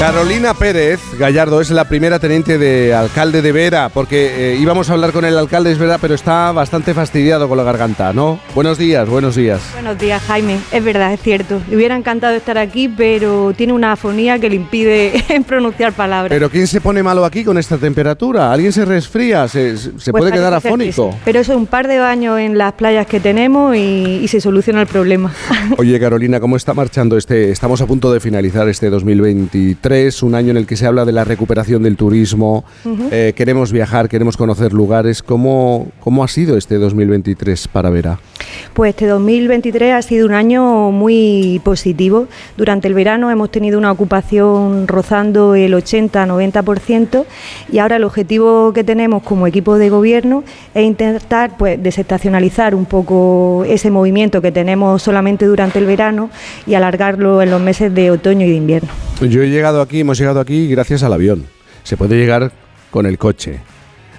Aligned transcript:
Carolina 0.00 0.54
Pérez 0.54 0.98
Gallardo 1.18 1.60
es 1.60 1.70
la 1.70 1.84
primera 1.84 2.18
teniente 2.18 2.56
de 2.56 2.94
alcalde 2.94 3.42
de 3.42 3.52
Vera, 3.52 3.90
porque 3.90 4.54
eh, 4.54 4.56
íbamos 4.58 4.88
a 4.88 4.94
hablar 4.94 5.12
con 5.12 5.26
el 5.26 5.36
alcalde, 5.36 5.70
es 5.70 5.78
verdad, 5.78 5.98
pero 6.00 6.14
está 6.14 6.52
bastante 6.52 6.94
fastidiado 6.94 7.50
con 7.50 7.58
la 7.58 7.64
garganta, 7.64 8.14
¿no? 8.14 8.40
Buenos 8.54 8.78
días, 8.78 9.06
buenos 9.06 9.36
días. 9.36 9.60
Buenos 9.74 9.98
días, 9.98 10.22
Jaime. 10.22 10.58
Es 10.72 10.82
verdad, 10.82 11.12
es 11.12 11.20
cierto. 11.20 11.60
Le 11.68 11.76
hubiera 11.76 11.94
encantado 11.96 12.34
estar 12.34 12.56
aquí, 12.56 12.88
pero 12.88 13.52
tiene 13.54 13.74
una 13.74 13.92
afonía 13.92 14.38
que 14.38 14.48
le 14.48 14.56
impide 14.56 15.22
pronunciar 15.46 15.92
palabras. 15.92 16.30
¿Pero 16.30 16.48
quién 16.48 16.66
se 16.66 16.80
pone 16.80 17.02
malo 17.02 17.26
aquí 17.26 17.44
con 17.44 17.58
esta 17.58 17.76
temperatura? 17.76 18.50
¿Alguien 18.50 18.72
se 18.72 18.86
resfría? 18.86 19.48
¿Se, 19.48 19.76
se 19.76 19.90
Pues 20.12 20.12
puede 20.12 20.32
quedar 20.32 20.54
afónico? 20.54 21.10
sí. 21.12 21.18
Pero 21.26 21.40
eso 21.40 21.52
es 21.52 21.58
un 21.58 21.66
par 21.66 21.86
de 21.88 21.98
baños 21.98 22.40
en 22.40 22.56
las 22.56 22.72
playas 22.72 23.06
que 23.06 23.20
tenemos 23.20 23.76
y, 23.76 24.20
y 24.22 24.28
se 24.28 24.40
soluciona 24.40 24.80
el 24.80 24.86
problema. 24.86 25.30
Oye, 25.76 26.00
Carolina, 26.00 26.40
¿cómo 26.40 26.56
está 26.56 26.72
marchando 26.72 27.18
este? 27.18 27.50
Estamos 27.50 27.82
a 27.82 27.86
punto 27.86 28.10
de 28.10 28.18
finalizar 28.20 28.66
este 28.66 28.88
2023, 28.88 29.89
un 30.22 30.36
año 30.36 30.52
en 30.52 30.56
el 30.56 30.66
que 30.66 30.76
se 30.76 30.86
habla 30.86 31.04
de 31.04 31.10
la 31.10 31.24
recuperación 31.24 31.82
del 31.82 31.96
turismo. 31.96 32.64
Eh, 33.10 33.32
queremos 33.34 33.72
viajar, 33.72 34.08
queremos 34.08 34.36
conocer 34.36 34.72
lugares. 34.72 35.20
¿Cómo, 35.20 35.88
¿Cómo 35.98 36.22
ha 36.22 36.28
sido 36.28 36.56
este 36.56 36.76
2023 36.76 37.66
para 37.66 37.90
Vera? 37.90 38.20
Pues 38.72 38.90
este 38.90 39.06
2023 39.06 39.94
ha 39.94 40.02
sido 40.02 40.26
un 40.26 40.34
año 40.34 40.92
muy 40.92 41.60
positivo. 41.64 42.28
Durante 42.56 42.86
el 42.86 42.94
verano 42.94 43.32
hemos 43.32 43.50
tenido 43.50 43.78
una 43.78 43.90
ocupación 43.90 44.86
rozando 44.86 45.56
el 45.56 45.74
80-90% 45.74 47.24
y 47.72 47.78
ahora 47.78 47.96
el 47.96 48.04
objetivo 48.04 48.72
que 48.72 48.84
tenemos 48.84 49.24
como 49.24 49.48
equipo 49.48 49.76
de 49.76 49.90
gobierno 49.90 50.44
es 50.72 50.84
intentar 50.84 51.56
pues, 51.58 51.82
desestacionalizar 51.82 52.76
un 52.76 52.84
poco 52.84 53.64
ese 53.66 53.90
movimiento 53.90 54.40
que 54.40 54.52
tenemos 54.52 55.02
solamente 55.02 55.46
durante 55.46 55.80
el 55.80 55.86
verano 55.86 56.30
y 56.64 56.74
alargarlo 56.74 57.42
en 57.42 57.50
los 57.50 57.60
meses 57.60 57.92
de 57.92 58.12
otoño 58.12 58.46
y 58.46 58.50
de 58.50 58.56
invierno. 58.56 59.09
Yo 59.28 59.42
he 59.42 59.50
llegado 59.50 59.82
aquí, 59.82 60.00
hemos 60.00 60.18
llegado 60.18 60.40
aquí 60.40 60.68
gracias 60.68 61.02
al 61.02 61.12
avión. 61.12 61.44
Se 61.84 61.96
puede 61.96 62.16
llegar 62.16 62.52
con 62.90 63.06
el 63.06 63.18
coche. 63.18 63.60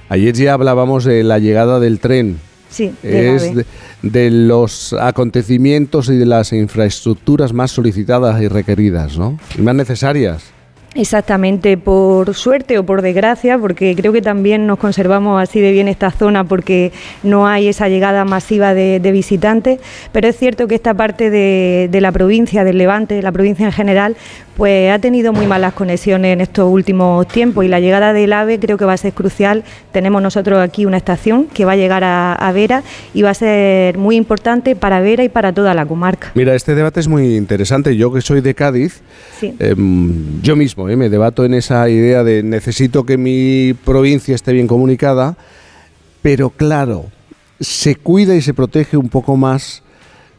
Ayer 0.10 0.36
ya 0.36 0.54
hablábamos 0.54 1.06
de 1.06 1.24
la 1.24 1.40
llegada 1.40 1.80
del 1.80 2.00
tren. 2.00 2.40
Sí, 2.70 2.94
de 3.02 3.36
Es 3.36 3.56
de, 3.56 3.66
de 4.04 4.30
los 4.30 4.94
acontecimientos 4.94 6.08
y 6.10 6.18
de 6.18 6.26
las 6.26 6.54
infraestructuras 6.54 7.52
más 7.52 7.72
solicitadas 7.72 8.42
y 8.42 8.48
requeridas, 8.48 9.18
¿no? 9.18 9.38
Y 9.58 9.62
más 9.62 9.76
necesarias. 9.76 10.44
Exactamente, 10.94 11.78
por 11.78 12.34
suerte 12.36 12.78
o 12.78 12.86
por 12.86 13.02
desgracia, 13.02 13.58
porque 13.58 13.96
creo 13.96 14.12
que 14.12 14.22
también 14.22 14.68
nos 14.68 14.78
conservamos 14.78 15.42
así 15.42 15.62
de 15.62 15.72
bien 15.72 15.88
esta 15.88 16.12
zona 16.12 16.44
porque 16.44 16.92
no 17.24 17.48
hay 17.48 17.70
esa 17.70 17.88
llegada 17.88 18.26
masiva 18.26 18.74
de, 18.74 19.00
de 19.00 19.12
visitantes, 19.14 19.80
pero 20.12 20.28
es 20.28 20.36
cierto 20.38 20.68
que 20.68 20.76
esta 20.76 20.94
parte 20.94 21.30
de, 21.30 21.88
de 21.90 22.02
la 22.02 22.12
provincia, 22.12 22.66
del 22.66 22.78
Levante, 22.78 23.16
de 23.16 23.22
la 23.22 23.32
provincia 23.32 23.66
en 23.66 23.72
general, 23.72 24.18
pues 24.58 24.92
ha 24.92 25.00
tenido 25.00 25.32
muy 25.32 25.48
malas 25.48 25.74
conexiones 25.74 26.34
en 26.34 26.42
estos 26.42 26.70
últimos 26.70 27.26
tiempos 27.30 27.64
y 27.64 27.70
la 27.70 27.80
llegada 27.80 28.12
del 28.12 28.34
AVE 28.34 28.60
creo 28.60 28.78
que 28.78 28.84
va 28.84 28.94
a 28.94 28.98
ser 28.98 29.14
crucial. 29.14 29.64
Tenemos 29.94 30.22
nosotros 30.22 30.60
aquí 30.60 30.86
una 30.86 30.98
estación 30.98 31.46
que 31.46 31.64
va 31.64 31.72
a 31.72 31.76
llegar 31.78 32.04
a, 32.04 32.34
a 32.34 32.52
Vera 32.52 32.84
y 33.14 33.22
va 33.22 33.30
a 33.30 33.34
ser 33.34 33.98
muy 33.98 34.18
importante 34.18 34.76
para 34.76 35.00
Vera 35.00 35.24
y 35.24 35.30
para 35.30 35.54
toda 35.54 35.74
la 35.74 35.86
comarca. 35.86 36.32
Mira, 36.36 36.54
este 36.54 36.76
debate 36.76 37.00
es 37.00 37.08
muy 37.08 37.38
interesante. 37.38 37.96
Yo 37.96 38.12
que 38.12 38.20
soy 38.22 38.42
de 38.42 38.54
Cádiz, 38.54 39.02
Sí. 39.40 39.56
em, 39.58 40.42
yo 40.44 40.56
mismo 40.56 40.81
eh, 40.90 40.96
me 40.96 41.10
debato 41.10 41.44
en 41.46 41.54
esa 41.54 41.88
idea 41.90 42.24
de 42.24 42.44
necesito 42.44 43.06
que 43.06 43.18
mi 43.18 43.74
provincia 43.86 44.36
esté 44.36 44.54
bien 44.54 44.68
comunicada, 44.68 45.38
pero 46.22 46.50
claro, 46.50 47.06
se 47.60 47.96
cuida 47.96 48.36
y 48.36 48.42
se 48.42 48.54
protege 48.54 48.98
un 48.98 49.10
poco 49.10 49.38
más 49.38 49.84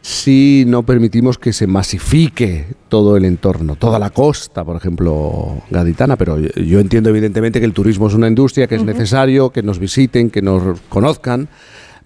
si 0.00 0.64
no 0.66 0.82
permitimos 0.82 1.38
que 1.38 1.52
se 1.52 1.68
masifique 1.68 2.66
todo 2.88 3.16
el 3.16 3.24
entorno, 3.24 3.76
toda 3.76 4.00
la 4.00 4.10
costa, 4.10 4.64
por 4.64 4.76
ejemplo, 4.76 5.62
gaditana, 5.70 6.16
pero 6.16 6.40
yo- 6.40 6.48
yo 6.60 6.80
entiendo 6.80 7.08
evidentemente 7.10 7.60
que 7.60 7.66
el 7.66 7.72
turismo 7.72 8.08
es 8.08 8.14
una 8.14 8.26
industria 8.26 8.66
que 8.66 8.74
es 8.74 8.82
necesario, 8.84 9.50
que 9.50 9.62
nos 9.62 9.78
visiten, 9.78 10.28
que 10.30 10.42
nos 10.42 10.80
conozcan, 10.88 11.48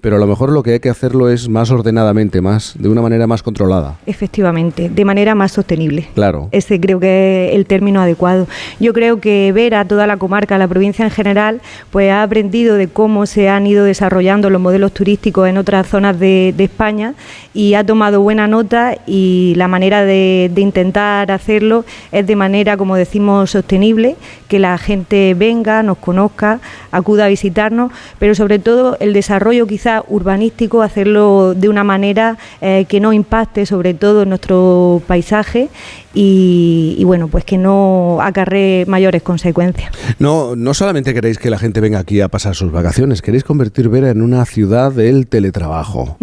pero 0.00 0.16
a 0.16 0.18
lo 0.18 0.26
mejor 0.26 0.50
lo 0.50 0.62
que 0.62 0.72
hay 0.72 0.80
que 0.80 0.90
hacerlo 0.90 1.28
es 1.28 1.48
más 1.48 1.70
ordenadamente, 1.70 2.40
más 2.40 2.74
de 2.78 2.88
una 2.88 3.02
manera 3.02 3.26
más 3.26 3.42
controlada. 3.42 3.96
Efectivamente, 4.06 4.88
de 4.88 5.04
manera 5.04 5.34
más 5.34 5.52
sostenible. 5.52 6.08
Claro. 6.14 6.48
Ese 6.52 6.80
creo 6.80 7.00
que 7.00 7.48
es 7.48 7.54
el 7.54 7.66
término 7.66 8.00
adecuado. 8.00 8.46
Yo 8.80 8.92
creo 8.92 9.20
que 9.20 9.52
Vera, 9.52 9.84
toda 9.84 10.06
la 10.06 10.16
comarca, 10.16 10.58
la 10.58 10.68
provincia 10.68 11.04
en 11.04 11.10
general, 11.10 11.60
pues 11.90 12.10
ha 12.10 12.22
aprendido 12.22 12.76
de 12.76 12.88
cómo 12.88 13.26
se 13.26 13.48
han 13.48 13.66
ido 13.66 13.84
desarrollando 13.84 14.50
los 14.50 14.60
modelos 14.60 14.92
turísticos 14.92 15.48
en 15.48 15.58
otras 15.58 15.86
zonas 15.86 16.18
de, 16.18 16.54
de 16.56 16.64
España 16.64 17.14
y 17.54 17.74
ha 17.74 17.84
tomado 17.84 18.20
buena 18.20 18.46
nota 18.46 18.96
y 19.06 19.54
la 19.56 19.68
manera 19.68 20.04
de, 20.04 20.50
de 20.54 20.60
intentar 20.60 21.30
hacerlo 21.30 21.84
es 22.12 22.26
de 22.26 22.36
manera, 22.36 22.76
como 22.76 22.96
decimos, 22.96 23.50
sostenible, 23.50 24.16
que 24.48 24.58
la 24.58 24.78
gente 24.78 25.34
venga, 25.34 25.82
nos 25.82 25.98
conozca, 25.98 26.60
acuda 26.90 27.24
a 27.24 27.28
visitarnos, 27.28 27.92
pero 28.18 28.34
sobre 28.34 28.58
todo 28.58 28.96
el 29.00 29.12
desarrollo 29.12 29.66
urbanístico, 30.08 30.82
hacerlo 30.82 31.54
de 31.54 31.68
una 31.68 31.84
manera 31.84 32.36
eh, 32.60 32.86
que 32.88 33.00
no 33.00 33.12
impacte 33.12 33.66
sobre 33.66 33.94
todo 33.94 34.22
en 34.22 34.30
nuestro 34.30 35.02
paisaje 35.06 35.68
y, 36.14 36.96
y, 36.98 37.04
bueno, 37.04 37.28
pues 37.28 37.44
que 37.44 37.58
no 37.58 38.18
acarree 38.22 38.86
mayores 38.86 39.22
consecuencias. 39.22 39.92
No, 40.18 40.56
no 40.56 40.72
solamente 40.72 41.12
queréis 41.12 41.38
que 41.38 41.50
la 41.50 41.58
gente 41.58 41.80
venga 41.80 41.98
aquí 41.98 42.20
a 42.20 42.28
pasar 42.28 42.54
sus 42.54 42.72
vacaciones, 42.72 43.22
queréis 43.22 43.44
convertir 43.44 43.88
Vera 43.88 44.10
en 44.10 44.22
una 44.22 44.44
ciudad 44.46 44.92
del 44.92 45.26
teletrabajo. 45.26 46.16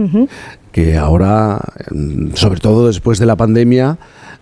Que 0.74 0.98
ahora, 0.98 1.62
sobre 2.34 2.60
todo 2.60 2.88
después 2.88 3.20
de 3.20 3.26
la 3.26 3.38
pandemia, 3.38 3.98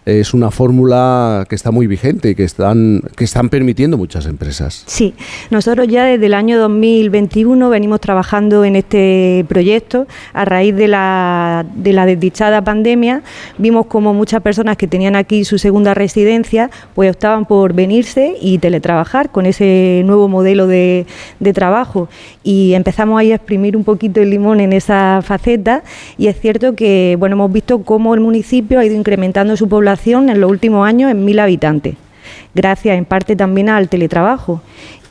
es 0.06 0.34
una 0.34 0.50
fórmula 0.50 1.46
que 1.48 1.54
está 1.54 1.70
muy 1.70 1.86
vigente 1.86 2.32
y 2.32 2.36
que 2.36 2.44
están, 2.44 3.04
que 3.16 3.24
están 3.24 3.50
permitiendo 3.50 3.98
muchas 3.98 4.26
empresas. 4.26 4.84
Sí, 4.88 5.14
nosotros 5.52 5.88
ya 5.88 6.06
desde 6.06 6.26
el 6.26 6.34
año 6.34 6.60
2021 6.60 7.70
venimos 7.70 8.02
trabajando 8.02 8.66
en 8.66 8.76
este 8.76 9.46
proyecto. 9.48 10.08
A 10.34 10.44
raíz 10.46 10.76
de 10.76 10.88
la, 10.88 11.66
de 11.76 11.94
la 11.94 12.08
desdichada 12.08 12.64
pandemia, 12.64 13.22
vimos 13.60 13.86
como 13.86 14.14
muchas 14.14 14.42
personas 14.42 14.76
que 14.76 14.88
tenían 14.88 15.16
aquí 15.16 15.46
su 15.46 15.60
segunda 15.60 15.94
residencia, 15.94 16.72
pues 16.96 17.12
optaban 17.12 17.46
por 17.46 17.74
venirse 17.74 18.36
y 18.42 18.58
teletrabajar 18.58 19.32
con 19.32 19.46
ese 19.46 20.02
nuevo 20.06 20.28
modelo 20.28 20.66
de, 20.66 21.06
de 21.40 21.54
trabajo. 21.54 22.10
Y 22.44 22.74
empezamos 22.74 23.20
ahí 23.20 23.32
a 23.32 23.36
exprimir 23.36 23.78
un 23.78 23.84
poquito 23.84 24.20
el 24.20 24.32
limón 24.32 24.62
en 24.62 24.74
esa 24.74 25.22
faceta. 25.24 25.84
Y 26.22 26.28
es 26.28 26.40
cierto 26.40 26.76
que 26.76 27.16
bueno, 27.18 27.34
hemos 27.34 27.52
visto 27.52 27.82
cómo 27.82 28.14
el 28.14 28.20
municipio 28.20 28.78
ha 28.78 28.86
ido 28.86 28.94
incrementando 28.94 29.58
su 29.58 29.68
población 29.68 30.30
en 30.30 30.40
los 30.40 30.52
últimos 30.52 30.88
años 30.88 31.10
en 31.10 31.26
mil 31.26 31.40
habitantes 31.40 31.96
gracias 32.54 32.98
en 32.98 33.06
parte 33.06 33.36
también 33.36 33.70
al 33.70 33.90
teletrabajo. 33.90 34.62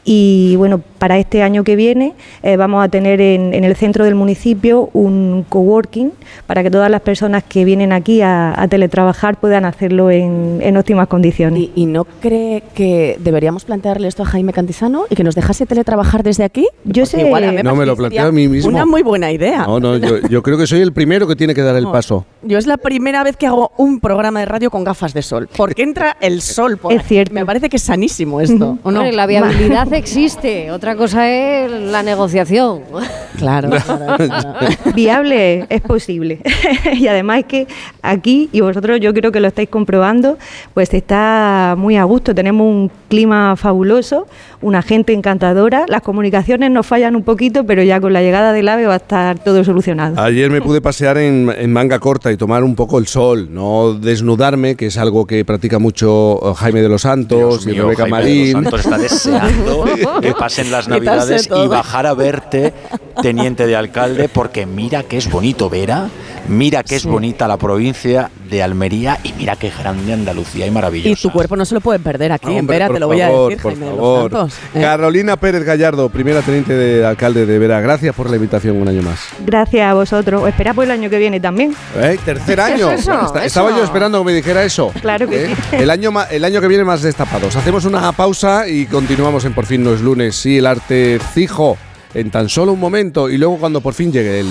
Y 0.05 0.57
bueno, 0.57 0.81
para 0.99 1.19
este 1.19 1.43
año 1.43 1.63
que 1.65 1.77
viene 1.77 2.15
eh, 2.43 2.57
vamos 2.57 2.83
a 2.85 2.89
tener 2.89 3.21
en, 3.21 3.53
en 3.55 3.65
el 3.65 3.77
centro 3.77 4.05
del 4.05 4.15
municipio 4.15 4.89
un 4.93 5.45
coworking 5.49 6.13
para 6.47 6.63
que 6.63 6.71
todas 6.71 6.91
las 6.91 7.01
personas 7.03 7.43
que 7.45 7.65
vienen 7.65 7.93
aquí 7.93 8.21
a, 8.23 8.61
a 8.61 8.67
teletrabajar 8.69 9.39
puedan 9.39 9.65
hacerlo 9.65 10.11
en, 10.11 10.59
en 10.63 10.77
óptimas 10.77 11.07
condiciones. 11.09 11.61
¿Y, 11.61 11.73
y 11.75 11.87
no 11.87 12.05
cree 12.05 12.63
que 12.75 13.17
deberíamos 13.21 13.65
plantearle 13.65 14.09
esto 14.09 14.23
a 14.23 14.27
Jaime 14.27 14.53
Cantizano 14.53 15.05
y 15.11 15.15
que 15.17 15.25
nos 15.25 15.35
dejase 15.35 15.67
teletrabajar 15.67 16.23
desde 16.23 16.45
aquí? 16.45 16.67
Yo 16.85 17.03
Porque 17.05 17.07
sé- 17.07 17.27
igual 17.27 17.45
a 17.45 17.53
mí 17.53 17.63
No, 17.63 17.75
me 17.77 17.85
lo 17.87 17.95
sería 17.95 18.09
planteo 18.09 18.27
a 18.29 18.33
mí 18.33 18.49
mismo. 18.49 18.69
Una 18.71 18.87
muy 18.87 19.03
buena 19.03 19.31
idea. 19.33 19.65
No, 19.67 19.81
no, 19.81 19.97
yo, 19.99 20.19
yo 20.29 20.43
creo 20.43 20.57
que 20.59 20.67
soy 20.67 20.81
el 20.81 20.93
primero 20.93 21.27
que 21.27 21.37
tiene 21.37 21.55
que 21.55 21.63
dar 21.63 21.77
el 21.77 21.85
No, 21.85 21.93
paso. 21.93 22.25
Yo 22.43 22.59
es 22.59 22.67
la 22.67 22.79
primera 22.79 23.23
vez 23.23 23.37
que 23.37 23.47
hago 23.47 23.73
un 23.77 24.01
programa 24.01 24.41
de 24.41 24.47
radio 24.47 24.71
con 24.71 24.83
gafas 24.85 25.13
de 25.15 25.23
sol. 25.23 25.49
Porque 25.57 25.83
entra 25.83 26.17
el 26.21 26.41
sol 26.41 26.79
por 26.79 26.93
Es 26.93 27.01
aquí. 27.01 27.09
cierto. 27.09 27.35
Me 27.35 27.45
parece 27.47 27.69
que 27.69 27.77
es 27.77 27.83
sanísimo 27.83 28.41
esto, 28.41 28.79
¿o 28.83 28.91
no? 28.91 29.05
La 29.11 29.27
viabilidad 29.27 29.90
existe, 29.97 30.71
otra 30.71 30.97
cosa 30.97 31.31
es 31.31 31.71
la 31.71 32.03
negociación. 32.03 32.83
Claro, 33.41 33.71
claro, 33.87 34.17
claro. 34.19 34.55
Viable 34.95 35.65
es 35.71 35.81
posible. 35.81 36.41
y 36.93 37.07
además 37.07 37.39
es 37.39 37.45
que 37.47 37.67
aquí, 38.03 38.51
y 38.53 38.61
vosotros 38.61 39.01
yo 39.01 39.15
creo 39.15 39.33
que 39.33 39.41
lo 39.41 39.49
estáis 39.49 39.71
comprobando, 39.71 40.37
pues 40.75 40.93
está 40.93 41.75
muy 41.79 41.97
a 41.97 42.05
gusto. 42.05 42.35
Tenemos 42.35 42.67
un 42.67 42.91
clima 43.11 43.57
fabuloso, 43.57 44.27
una 44.63 44.81
gente 44.81 45.13
encantadora. 45.13 45.85
Las 45.89 46.01
comunicaciones 46.01 46.71
nos 46.71 46.87
fallan 46.87 47.17
un 47.17 47.23
poquito, 47.25 47.65
pero 47.67 47.83
ya 47.83 48.01
con 48.01 48.15
la 48.15 48.23
llegada 48.23 48.55
del 48.55 48.69
AVE 48.69 48.87
va 48.87 48.95
a 48.95 48.97
estar 48.97 49.39
todo 49.41 49.63
solucionado. 49.65 50.19
Ayer 50.19 50.51
me 50.51 50.63
pude 50.63 50.81
pasear 50.81 51.19
en, 51.19 51.53
en 51.55 51.73
manga 51.73 51.99
corta 51.99 52.33
y 52.33 52.39
tomar 52.39 52.65
un 52.65 52.75
poco 52.75 52.99
el 52.99 53.07
sol, 53.07 53.49
no 53.51 53.93
desnudarme, 53.93 54.77
que 54.77 54.87
es 54.87 54.97
algo 54.97 55.27
que 55.27 55.45
practica 55.45 55.79
mucho 55.79 56.39
eh, 56.43 56.55
Jaime 56.57 56.81
de 56.81 56.89
los 56.89 57.03
Santos 57.03 57.65
Dios 57.65 57.67
y 57.67 57.71
mío, 57.73 57.83
Rebeca 57.83 58.05
Jaime 58.05 58.17
de 58.17 58.23
los 58.23 58.55
Marín. 58.55 58.71
Santos 58.71 58.81
está 58.87 58.99
deseando 58.99 59.85
que 60.23 60.33
pasen 60.33 60.71
las 60.71 60.89
navidades 60.89 61.51
y 61.55 61.67
bajar 61.69 62.07
a 62.07 62.15
verte, 62.15 62.73
teniente 63.21 63.67
de 63.67 63.77
alcalde, 63.77 64.29
porque 64.29 64.65
mira 64.67 65.03
que 65.03 65.17
es 65.17 65.29
bonito 65.31 65.69
Vera, 65.69 66.09
mira 66.49 66.83
que 66.85 66.95
es 66.97 67.03
Sí. 67.03 67.09
bonita 67.09 67.49
la 67.49 67.57
provincia 67.57 68.31
de 68.51 68.63
Almería 68.63 69.19
y 69.23 69.33
mira 69.35 69.57
qué 69.57 69.71
grande 69.71 70.13
Andalucía 70.13 70.67
y 70.67 70.71
maravillosa. 70.71 71.09
Y 71.11 71.17
tu 71.17 71.31
cuerpo 71.31 71.57
no 71.57 71.65
se 71.65 71.75
lo 71.75 71.81
puede 71.81 71.99
perder 72.01 72.33
aquí, 72.33 72.57
en 72.57 72.67
Vera, 72.67 72.89
te 72.89 72.99
lo 73.01 73.07
voy 73.07 73.21
favor, 73.21 73.47
a 73.47 73.49
decir, 73.57 73.63
por 73.63 73.73
Jaime 73.73 73.87
de 73.87 73.91
los 73.93 74.01
favor. 74.01 74.31
Santos, 74.31 74.55
¿eh? 74.75 74.81
Carolina 74.81 75.37
Pérez 75.37 75.65
Gallardo, 75.65 76.09
primera 76.09 76.43
teniente 76.43 76.75
de 76.75 77.07
alcalde 77.07 77.47
de 77.47 77.59
Vera, 77.59 77.81
gracias 77.81 78.15
por 78.15 78.29
la 78.29 78.37
invitación 78.37 78.77
un 78.77 78.89
año 78.89 79.03
más. 79.03 79.21
Gracias 79.47 79.89
a 79.91 79.95
vosotros. 79.95 80.47
Espera 80.49 80.75
por 80.75 80.85
el 80.85 80.91
año 80.91 81.09
que 81.09 81.19
viene 81.19 81.41
también. 81.41 81.75
¿Eh? 81.97 82.19
Tercer 82.25 82.61
año. 82.61 82.91
eso, 82.91 83.11
Bueno, 83.11 83.27
esta- 83.27 83.39
eso. 83.39 83.47
Estaba 83.47 83.71
yo 83.71 83.85
esperando 83.85 84.19
que 84.19 84.25
me 84.25 84.33
dijera 84.35 84.65
eso. 84.65 84.93
Claro 85.01 85.29
que 85.29 85.45
¿Eh? 85.45 85.57
sí. 85.71 85.77
El 85.77 85.91
año, 85.91 86.11
el 86.31 86.45
año 86.45 86.61
que 86.61 86.69
viene 86.69 86.85
más 86.85 87.03
destapados. 87.03 87.55
Hacemos 87.57 87.85
una 87.85 88.11
pausa 88.13 88.67
y 88.69 88.87
continuamos 88.87 89.45
en 89.45 89.55
Por 89.55 89.67
fin 89.67 89.83
no 89.85 89.93
es 89.95 90.01
lunes. 90.01 90.35
Sí, 90.37 90.59
el 90.59 90.67
arte 90.67 91.19
fijo 91.35 91.77
en 92.13 92.31
tan 92.31 92.49
solo 92.49 92.73
un 92.73 92.81
momento 92.81 93.29
y 93.31 93.39
luego 93.39 93.57
cuando 93.59 93.81
por 93.81 93.95
fin 93.95 94.11
llegue 94.13 94.31
el 94.31 94.37